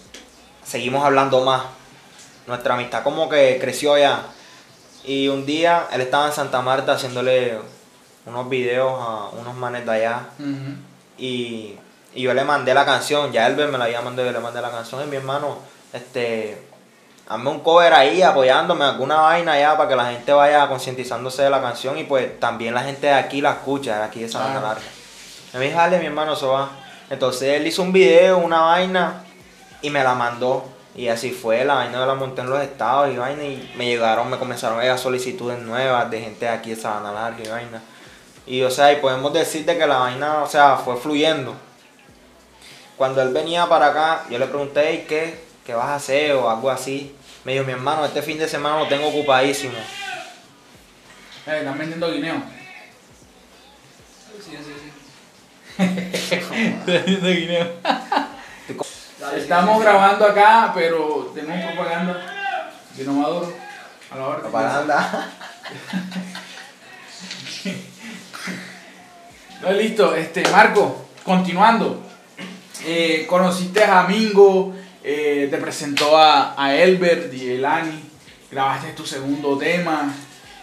seguimos 0.62 1.04
hablando 1.04 1.42
más. 1.44 1.64
Nuestra 2.46 2.74
amistad 2.74 3.02
como 3.02 3.28
que 3.30 3.58
creció 3.58 3.96
ya. 3.96 4.26
Y 5.04 5.28
un 5.28 5.46
día 5.46 5.88
él 5.92 6.02
estaba 6.02 6.26
en 6.26 6.32
Santa 6.32 6.60
Marta 6.60 6.92
haciéndole 6.92 7.58
unos 8.26 8.48
videos 8.48 8.92
a 9.00 9.30
unos 9.38 9.54
manes 9.54 9.86
de 9.86 9.92
allá. 9.92 10.28
Y, 11.16 11.78
y 12.14 12.22
yo 12.22 12.34
le 12.34 12.44
mandé 12.44 12.74
la 12.74 12.84
canción, 12.84 13.32
ya 13.32 13.46
Elber 13.46 13.68
me 13.68 13.78
la 13.78 13.84
había 13.84 14.02
mandado, 14.02 14.28
yo 14.28 14.32
le 14.32 14.40
mandé 14.40 14.60
la 14.60 14.70
canción 14.70 15.02
y 15.02 15.06
mi 15.06 15.16
hermano, 15.16 15.58
este, 15.92 16.73
hazme 17.28 17.50
un 17.50 17.60
cover 17.60 17.92
ahí 17.92 18.22
apoyándome, 18.22 18.84
alguna 18.84 19.16
vaina 19.16 19.58
ya 19.58 19.76
para 19.76 19.88
que 19.88 19.96
la 19.96 20.06
gente 20.06 20.32
vaya 20.32 20.68
concientizándose 20.68 21.42
de 21.42 21.50
la 21.50 21.60
canción 21.60 21.96
y 21.98 22.04
pues 22.04 22.38
también 22.38 22.74
la 22.74 22.82
gente 22.82 23.06
de 23.06 23.14
aquí 23.14 23.40
la 23.40 23.52
escucha, 23.52 23.98
de 23.98 24.04
aquí 24.04 24.20
de 24.20 24.28
Sabana. 24.28 24.60
Larga. 24.60 24.82
Y 25.52 25.56
me 25.56 25.66
dijo, 25.66 25.78
dale 25.78 25.98
mi 25.98 26.06
hermano, 26.06 26.34
eso 26.34 26.48
va. 26.48 26.68
Entonces 27.10 27.60
él 27.60 27.66
hizo 27.66 27.82
un 27.82 27.92
video, 27.92 28.38
una 28.38 28.60
vaina 28.60 29.24
y 29.82 29.90
me 29.90 30.02
la 30.02 30.14
mandó. 30.14 30.64
Y 30.96 31.08
así 31.08 31.32
fue, 31.32 31.64
la 31.64 31.74
vaina 31.74 31.98
yo 31.98 32.06
la 32.06 32.14
monté 32.14 32.42
en 32.42 32.50
los 32.50 32.62
estados 32.62 33.12
y 33.12 33.16
vaina 33.16 33.42
y 33.42 33.72
me 33.76 33.86
llegaron, 33.86 34.30
me 34.30 34.38
comenzaron 34.38 34.78
a 34.78 34.82
llegar 34.82 34.98
solicitudes 34.98 35.58
nuevas 35.58 36.08
de 36.10 36.20
gente 36.20 36.44
de 36.44 36.52
aquí 36.52 36.70
de 36.70 36.76
Sabana 36.76 37.12
Larga 37.12 37.42
y 37.44 37.48
vaina. 37.48 37.82
Y 38.46 38.62
o 38.62 38.70
sea, 38.70 38.92
y 38.92 38.96
podemos 38.96 39.32
decir 39.32 39.64
de 39.64 39.76
que 39.76 39.86
la 39.86 39.98
vaina, 39.98 40.42
o 40.42 40.46
sea, 40.46 40.76
fue 40.76 40.96
fluyendo. 40.96 41.54
Cuando 42.96 43.22
él 43.22 43.32
venía 43.32 43.66
para 43.68 43.86
acá, 43.86 44.24
yo 44.30 44.38
le 44.38 44.46
pregunté, 44.46 44.88
"Ey, 44.88 45.06
¿qué? 45.08 45.43
¿Qué 45.64 45.72
vas 45.74 45.86
a 45.86 45.94
hacer? 45.94 46.32
O 46.32 46.50
algo 46.50 46.70
así. 46.70 47.14
Me 47.44 47.52
dijo, 47.52 47.64
mi 47.64 47.72
hermano, 47.72 48.04
este 48.04 48.22
fin 48.22 48.38
de 48.38 48.48
semana 48.48 48.78
lo 48.78 48.88
tengo 48.88 49.08
ocupadísimo. 49.08 49.78
Eh, 51.46 51.58
están 51.58 51.78
vendiendo 51.78 52.12
guineo. 52.12 52.42
Sí, 54.44 54.50
sí, 54.50 54.74
sí. 54.80 54.92
Están 56.34 56.86
vendiendo 56.86 57.28
guineo. 57.28 57.72
Estamos 59.36 59.82
grabando 59.82 60.26
acá, 60.26 60.72
pero 60.74 61.32
tenemos 61.34 61.72
propaganda. 61.72 62.26
Vino 62.96 63.12
Maduro. 63.12 63.52
A 64.10 64.16
la 64.16 64.26
hora. 64.26 64.40
Propaganda. 64.40 65.30
No, 69.62 69.72
listo, 69.72 70.14
este, 70.14 70.46
Marco, 70.50 71.06
continuando. 71.24 72.02
Eh, 72.84 73.24
conociste 73.26 73.82
a 73.82 74.02
Mingo, 74.02 74.74
eh, 75.04 75.48
te 75.50 75.58
presentó 75.58 76.16
a, 76.16 76.54
a 76.62 76.74
Elbert 76.74 77.32
y 77.34 77.50
Elani, 77.50 78.02
grabaste 78.50 78.92
tu 78.92 79.06
segundo 79.06 79.56
tema, 79.58 80.14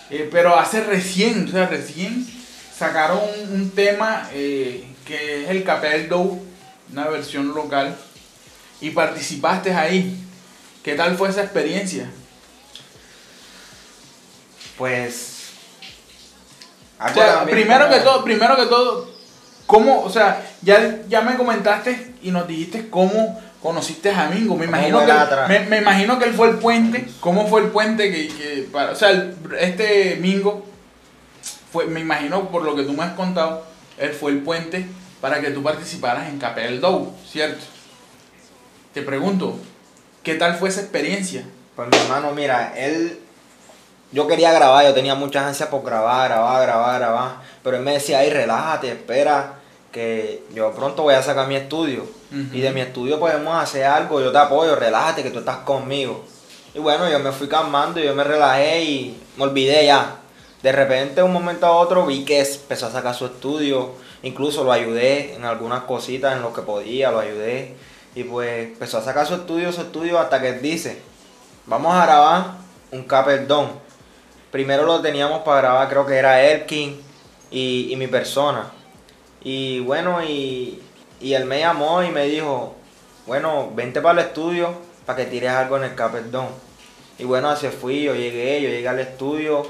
eh, 0.10 0.28
pero 0.32 0.58
hace 0.58 0.84
recién, 0.84 1.48
o 1.48 1.52
sea, 1.52 1.68
recién 1.68 2.28
sacaron 2.76 3.20
un, 3.50 3.54
un 3.62 3.70
tema 3.72 4.28
eh, 4.34 4.86
que 5.06 5.44
es 5.44 5.50
el 5.50 5.64
Capel 5.64 6.10
Dow, 6.10 6.42
una 6.92 7.08
versión 7.08 7.54
local, 7.54 7.96
y 8.82 8.90
participaste 8.90 9.74
ahí. 9.74 10.18
¿Qué 10.84 10.96
tal 10.96 11.16
fue 11.16 11.30
esa 11.30 11.44
experiencia? 11.44 12.10
Pues. 14.78 15.28
O 17.00 17.14
sea, 17.14 17.46
primero 17.46 17.86
como- 17.86 17.96
que 17.98 18.02
todo, 18.02 18.24
primero 18.24 18.56
que 18.56 18.66
todo, 18.66 19.12
¿cómo, 19.66 20.02
o 20.04 20.10
sea, 20.10 20.44
ya, 20.62 21.00
ya 21.08 21.22
me 21.22 21.36
comentaste 21.36 22.14
y 22.22 22.32
nos 22.32 22.48
dijiste 22.48 22.90
cómo 22.90 23.40
conociste 23.62 24.10
a 24.12 24.28
Mingo? 24.30 24.56
Me 24.56 24.66
¿Cómo 24.66 24.78
imagino, 24.78 25.06
que, 25.06 25.48
me, 25.48 25.60
me 25.68 25.78
imagino 25.78 26.18
que 26.20 26.26
él 26.26 26.34
fue 26.34 26.50
el 26.50 26.58
puente. 26.58 27.08
¿Cómo 27.20 27.48
fue 27.48 27.62
el 27.62 27.68
puente 27.68 28.12
que, 28.12 28.28
que 28.28 28.68
para, 28.72 28.92
o 28.92 28.96
sea, 28.96 29.10
el- 29.12 29.36
este 29.60 30.18
Mingo 30.20 30.66
fue, 31.72 31.86
me 31.86 32.00
imagino 32.00 32.50
por 32.50 32.64
lo 32.64 32.76
que 32.76 32.84
tú 32.84 32.94
me 32.94 33.04
has 33.04 33.14
contado, 33.14 33.66
él 33.98 34.12
fue 34.14 34.32
el 34.32 34.40
puente 34.40 34.86
para 35.22 35.40
que 35.42 35.52
tú 35.52 35.62
participaras 35.64 36.28
en 36.30 36.40
Capel 36.40 36.82
Dow, 36.82 37.14
¿cierto? 37.30 37.64
Te 38.94 39.02
pregunto, 39.04 39.58
¿qué 40.24 40.36
tal 40.36 40.56
fue 40.56 40.70
esa 40.70 40.82
experiencia? 40.82 41.44
Pues 41.76 41.88
mi 41.90 41.98
hermano, 41.98 42.32
mira, 42.34 42.74
él. 42.76 43.20
Yo 44.12 44.28
quería 44.28 44.52
grabar, 44.52 44.84
yo 44.84 44.94
tenía 44.94 45.16
muchas 45.16 45.46
ansias 45.46 45.70
por 45.70 45.86
grabar, 45.86 46.28
grabar, 46.30 46.62
grabar, 46.64 47.00
grabar. 47.00 47.32
Pero 47.64 47.78
él 47.78 47.84
me 47.84 47.94
decía, 47.94 48.20
ay, 48.20 48.30
relájate, 48.30 48.90
espera, 48.90 49.54
que 49.92 50.44
yo 50.54 50.72
pronto 50.72 51.04
voy 51.04 51.16
a 51.16 51.22
sacar 51.22 51.48
mi 51.48 51.56
estudio. 51.56 52.06
Y 52.54 52.62
de 52.62 52.72
mi 52.72 52.80
estudio 52.80 53.20
podemos 53.20 53.62
hacer 53.62 53.84
algo, 53.84 54.22
yo 54.22 54.32
te 54.32 54.38
apoyo, 54.38 54.76
relájate, 54.76 55.22
que 55.22 55.32
tú 55.32 55.40
estás 55.40 55.58
conmigo. 55.58 56.24
Y 56.74 56.80
bueno, 56.80 57.10
yo 57.10 57.20
me 57.20 57.34
fui 57.34 57.50
calmando, 57.50 58.00
yo 58.00 58.16
me 58.16 58.24
relajé 58.24 58.84
y 58.84 59.22
me 59.36 59.44
olvidé 59.44 59.86
ya. 59.86 60.16
De 60.64 60.72
repente, 60.72 61.16
de 61.16 61.24
un 61.24 61.34
momento 61.34 61.66
a 61.66 61.72
otro, 61.72 62.06
vi 62.06 62.24
que 62.24 62.40
empezó 62.40 62.88
a 62.88 62.92
sacar 62.92 63.16
su 63.16 63.26
estudio. 63.26 63.92
Incluso 64.24 64.64
lo 64.64 64.72
ayudé 64.72 65.34
en 65.34 65.44
algunas 65.44 65.84
cositas, 65.84 66.38
en 66.38 66.42
lo 66.42 66.54
que 66.54 66.62
podía, 66.62 67.12
lo 67.12 67.20
ayudé. 67.20 67.76
Y 68.16 68.24
pues 68.24 68.70
empezó 68.70 69.00
a 69.00 69.04
sacar 69.04 69.28
su 69.28 69.36
estudio, 69.36 69.74
su 69.74 69.82
estudio, 69.82 70.18
hasta 70.18 70.40
que 70.40 70.50
él 70.50 70.62
dice, 70.62 71.02
vamos 71.66 71.94
a 71.94 72.06
grabar 72.06 72.52
un 72.92 73.04
Caperdón. 73.04 73.72
Primero 74.52 74.86
lo 74.86 75.02
teníamos 75.02 75.42
para 75.42 75.62
grabar, 75.62 75.90
creo 75.90 76.06
que 76.06 76.16
era 76.16 76.42
Elkin 76.42 77.02
y, 77.50 77.92
y 77.92 77.96
mi 77.98 78.08
persona. 78.08 78.72
Y 79.44 79.80
bueno, 79.80 80.24
y, 80.24 80.82
y 81.20 81.34
él 81.34 81.46
me 81.46 81.60
llamó 81.60 82.04
y 82.04 82.10
me 82.10 82.26
dijo, 82.26 82.76
bueno, 83.26 83.72
vente 83.74 84.02
para 84.02 84.22
el 84.22 84.28
estudio 84.28 84.74
para 85.06 85.18
que 85.18 85.26
tires 85.26 85.52
algo 85.52 85.78
en 85.78 85.84
el 85.84 85.96
Caperdón. 85.96 86.48
Y 87.18 87.24
bueno, 87.24 87.50
así 87.50 87.68
fui, 87.68 88.04
yo 88.04 88.16
llegué, 88.16 88.62
yo 88.62 88.70
llegué 88.70 88.88
al 88.88 89.00
estudio 89.00 89.66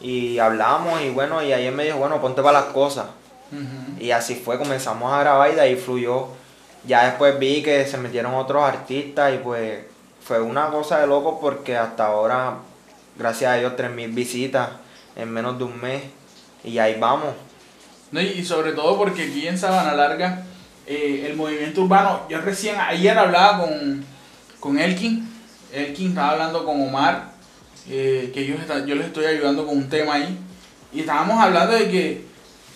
y 0.00 0.38
hablamos 0.38 1.00
y 1.02 1.10
bueno, 1.10 1.42
y 1.42 1.52
ahí 1.52 1.66
él 1.66 1.74
me 1.74 1.84
dijo, 1.84 1.98
bueno, 1.98 2.20
ponte 2.20 2.42
para 2.42 2.60
las 2.60 2.72
cosas. 2.72 3.06
Y 4.00 4.12
así 4.12 4.34
fue, 4.34 4.56
comenzamos 4.58 5.12
a 5.12 5.20
grabar 5.20 5.50
y 5.50 5.54
de 5.54 5.60
ahí 5.60 5.76
fluyó. 5.76 6.28
Ya 6.84 7.04
después 7.04 7.38
vi 7.38 7.62
que 7.62 7.86
se 7.86 7.98
metieron 7.98 8.34
otros 8.34 8.62
artistas 8.62 9.34
y 9.34 9.38
pues 9.38 9.84
fue 10.24 10.40
una 10.40 10.68
cosa 10.68 11.00
de 11.00 11.06
loco 11.06 11.38
porque 11.40 11.76
hasta 11.76 12.06
ahora, 12.06 12.56
gracias 13.16 13.52
a 13.52 13.56
Dios, 13.56 13.74
3.000 13.76 14.14
visitas 14.14 14.70
en 15.16 15.30
menos 15.30 15.58
de 15.58 15.64
un 15.64 15.80
mes. 15.80 16.02
Y 16.64 16.78
ahí 16.78 16.96
vamos. 16.98 17.34
No, 18.12 18.20
y 18.20 18.44
sobre 18.44 18.72
todo 18.72 18.96
porque 18.98 19.22
aquí 19.22 19.48
en 19.48 19.56
Sabana 19.58 19.94
Larga, 19.94 20.42
eh, 20.86 21.24
el 21.28 21.36
movimiento 21.36 21.82
urbano, 21.82 22.26
yo 22.28 22.40
recién 22.42 22.76
ayer 22.78 23.16
hablaba 23.18 23.60
con, 23.60 24.04
con 24.60 24.78
Elkin, 24.78 25.28
Elkin 25.72 26.08
estaba 26.10 26.32
hablando 26.32 26.64
con 26.66 26.80
Omar, 26.82 27.32
eh, 27.88 28.30
que 28.34 28.52
está- 28.52 28.84
yo 28.84 28.94
les 28.96 29.06
estoy 29.06 29.24
ayudando 29.24 29.66
con 29.66 29.76
un 29.78 29.88
tema 29.88 30.14
ahí, 30.14 30.38
y 30.92 31.00
estábamos 31.00 31.40
hablando 31.42 31.72
de 31.74 31.90
que 31.90 32.24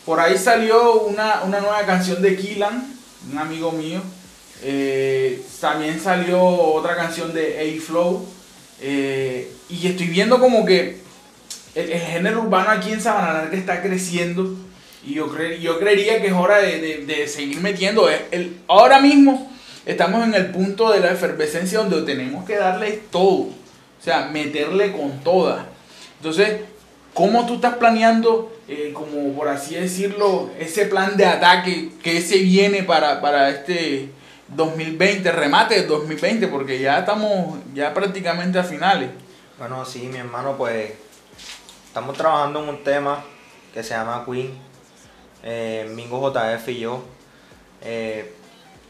por 0.07 0.19
ahí 0.21 0.39
salió 0.39 1.03
una, 1.03 1.43
una 1.43 1.61
nueva 1.61 1.85
canción 1.85 2.23
de 2.23 2.35
Killan, 2.37 2.95
un 3.31 3.39
amigo 3.39 3.73
mío, 3.73 4.01
eh, 4.63 5.43
también 5.61 6.01
salió 6.01 6.43
otra 6.43 6.97
canción 6.97 7.35
de 7.35 7.77
A-Flow, 7.79 8.27
eh, 8.81 9.53
y 9.69 9.87
estoy 9.87 10.07
viendo 10.07 10.39
como 10.41 10.65
que 10.65 11.03
el, 11.75 11.91
el 11.93 12.01
género 12.01 12.41
urbano 12.43 12.71
aquí 12.71 12.93
en 12.93 13.03
Sabana 13.03 13.35
Larga 13.35 13.57
está 13.59 13.83
creciendo 13.83 14.57
Y 15.07 15.15
yo, 15.15 15.29
cre- 15.33 15.59
yo 15.61 15.79
creería 15.79 16.21
que 16.21 16.27
es 16.29 16.33
hora 16.33 16.59
de, 16.59 16.81
de- 16.81 17.07
de 17.07 17.29
seguir 17.29 17.61
metiendo. 17.61 18.09
El, 18.31 18.57
ahora 18.67 19.01
mismo 19.01 19.51
estamos 19.87 20.25
en 20.25 20.35
el 20.35 20.47
punto 20.51 20.91
de 20.91 21.01
la 21.01 21.13
efervescencia 21.13 21.79
donde 21.79 22.03
tenemos 22.03 22.45
que 22.45 22.57
darle 22.57 23.01
todo. 23.11 23.49
O 23.49 24.03
sea, 24.03 24.27
meterle 24.33 24.93
con 24.93 25.21
toda. 25.23 25.67
Entonces, 26.19 26.61
¿cómo 27.15 27.47
tú 27.47 27.55
estás 27.55 27.77
planeando, 27.77 28.53
eh, 28.69 28.91
como 28.93 29.33
por 29.35 29.49
así 29.49 29.75
decirlo, 29.77 30.51
ese 30.59 30.87
plan 30.87 31.17
de 31.17 31.25
ataque 31.27 31.91
que 32.03 32.21
se 32.21 32.39
viene 32.39 32.83
para, 32.83 33.21
para 33.21 33.49
este 33.51 34.09
2020, 34.49 35.31
remate 35.33 35.77
del 35.77 35.87
2020? 35.89 36.49
Porque 36.49 36.81
ya 36.81 36.99
estamos 36.99 37.59
ya 37.75 37.95
prácticamente 37.95 38.59
a 38.59 38.65
finales. 38.65 39.11
Bueno, 39.59 39.85
sí, 39.85 40.09
mi 40.13 40.19
hermano, 40.19 40.57
pues 40.57 40.93
estamos 41.87 42.17
trabajando 42.17 42.63
en 42.63 42.69
un 42.71 42.85
tema 42.85 43.25
que 43.73 43.83
se 43.83 43.91
llama 43.95 44.25
Queen, 44.27 44.51
eh, 45.47 45.89
Mingo 45.95 46.21
JF 46.21 46.69
y 46.69 46.81
yo. 46.81 47.03
Eh, 47.83 48.35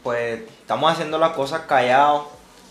pues 0.01 0.41
estamos 0.61 0.91
haciendo 0.91 1.19
las 1.19 1.31
cosas 1.31 1.61
callados 1.61 2.23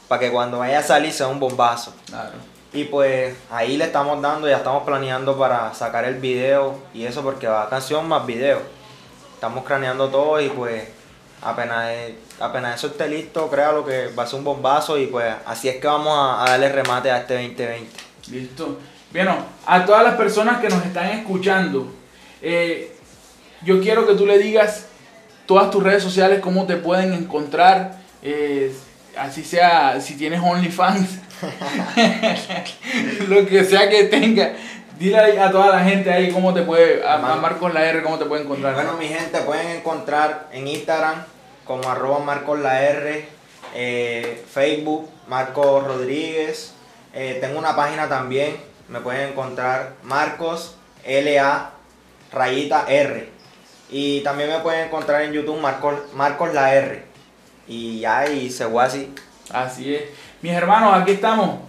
para 0.08 0.20
que 0.20 0.30
cuando 0.32 0.58
vaya 0.58 0.80
a 0.80 0.82
salir 0.82 1.12
sea 1.12 1.28
un 1.28 1.38
bombazo. 1.38 1.94
Claro. 2.06 2.32
Y 2.72 2.84
pues 2.84 3.34
ahí 3.50 3.76
le 3.76 3.84
estamos 3.84 4.20
dando, 4.20 4.48
ya 4.48 4.56
estamos 4.56 4.82
planeando 4.82 5.38
para 5.38 5.72
sacar 5.72 6.04
el 6.04 6.16
video 6.16 6.78
y 6.92 7.04
eso 7.04 7.22
porque 7.22 7.46
va 7.46 7.68
canción 7.70 8.08
más 8.08 8.26
video. 8.26 8.60
Estamos 9.34 9.64
craneando 9.64 10.08
todo 10.08 10.40
y 10.40 10.48
pues 10.48 10.82
apenas, 11.40 11.92
apenas 12.40 12.74
eso 12.74 12.88
esté 12.88 13.08
listo, 13.08 13.48
créalo 13.48 13.84
que 13.84 14.08
va 14.08 14.24
a 14.24 14.26
ser 14.26 14.38
un 14.40 14.44
bombazo 14.44 14.98
y 14.98 15.06
pues 15.06 15.32
así 15.46 15.68
es 15.68 15.76
que 15.76 15.86
vamos 15.86 16.12
a, 16.12 16.44
a 16.44 16.50
darle 16.50 16.70
remate 16.70 17.10
a 17.10 17.18
este 17.18 17.34
2020. 17.34 17.88
Listo. 18.30 18.78
Bueno, 19.12 19.36
a 19.64 19.84
todas 19.84 20.02
las 20.02 20.14
personas 20.16 20.60
que 20.60 20.68
nos 20.68 20.84
están 20.84 21.06
escuchando, 21.10 21.86
eh, 22.42 22.95
yo 23.66 23.80
quiero 23.80 24.06
que 24.06 24.14
tú 24.14 24.24
le 24.26 24.38
digas 24.38 24.86
todas 25.44 25.70
tus 25.70 25.82
redes 25.82 26.02
sociales, 26.02 26.38
cómo 26.40 26.66
te 26.66 26.76
pueden 26.76 27.12
encontrar, 27.12 27.96
eh, 28.22 28.72
así 29.18 29.44
sea, 29.44 30.00
si 30.00 30.16
tienes 30.16 30.40
OnlyFans, 30.40 31.18
lo 33.28 33.44
que 33.44 33.64
sea 33.64 33.90
que 33.90 34.04
tenga. 34.04 34.52
Dile 34.98 35.38
a 35.38 35.50
toda 35.50 35.68
la 35.68 35.84
gente 35.84 36.10
ahí 36.10 36.30
cómo 36.30 36.54
te 36.54 36.62
puede, 36.62 37.04
a, 37.04 37.16
a. 37.16 37.36
Marcos 37.36 37.74
la 37.74 37.84
R, 37.84 38.02
cómo 38.02 38.18
te 38.18 38.24
puede 38.24 38.44
encontrar. 38.44 38.72
Bueno, 38.74 38.94
mi 38.94 39.08
gente, 39.08 39.40
pueden 39.40 39.68
encontrar 39.68 40.48
en 40.52 40.68
Instagram 40.68 41.22
como 41.66 41.90
arroba 41.90 42.20
Marcos 42.20 42.60
la 42.60 42.82
R, 42.82 43.28
eh, 43.74 44.44
Facebook 44.50 45.10
Marcos 45.28 45.84
Rodríguez, 45.84 46.72
eh, 47.12 47.38
tengo 47.40 47.58
una 47.58 47.74
página 47.74 48.08
también, 48.08 48.56
me 48.88 49.00
pueden 49.00 49.30
encontrar 49.30 49.94
Marcos 50.04 50.76
LA 51.04 51.72
rayita 52.32 52.86
R 52.88 53.35
y 53.90 54.20
también 54.20 54.50
me 54.50 54.58
pueden 54.58 54.86
encontrar 54.86 55.22
en 55.22 55.32
YouTube 55.32 55.60
Marcos, 55.60 55.94
Marcos 56.14 56.52
la 56.52 56.74
R 56.74 57.04
y 57.68 58.00
ya 58.00 58.28
y 58.28 58.50
se 58.50 58.66
fue 58.66 58.84
así. 58.84 59.10
Así 59.50 59.94
es. 59.94 60.02
Mis 60.42 60.52
hermanos, 60.52 60.94
aquí 60.94 61.12
estamos. 61.12 61.60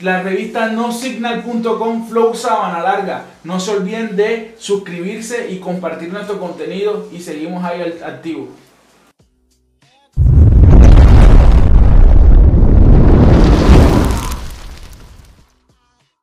La 0.00 0.22
revista 0.22 0.68
nosignal.com 0.68 2.08
Flow 2.08 2.34
Sabana 2.34 2.80
Larga. 2.80 3.24
No 3.44 3.58
se 3.58 3.72
olviden 3.72 4.16
de 4.16 4.54
suscribirse 4.58 5.50
y 5.50 5.58
compartir 5.58 6.12
nuestro 6.12 6.38
contenido 6.38 7.08
y 7.12 7.20
seguimos 7.20 7.64
ahí 7.64 7.98
activos. 8.04 8.48